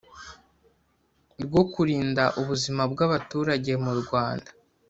[1.43, 4.49] rwo kurinda ubuzima bw abaturage mu Rwanda